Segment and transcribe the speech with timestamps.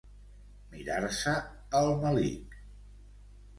[0.75, 1.35] Mirar-se
[1.83, 2.59] el melic.